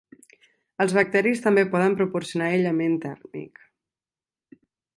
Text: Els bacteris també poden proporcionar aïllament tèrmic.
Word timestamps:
Els 0.85 0.93
bacteris 0.99 1.43
també 1.43 1.65
poden 1.75 1.97
proporcionar 1.99 2.47
aïllament 2.55 2.99
tèrmic. 3.07 3.65